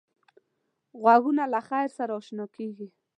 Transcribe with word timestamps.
غوږونه 1.01 1.43
له 1.53 1.59
خیر 1.67 1.89
سره 1.97 2.13
اشنا 2.19 2.45
کېږي 2.55 2.87